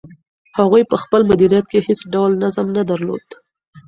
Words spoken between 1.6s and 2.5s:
کې هیڅ ډول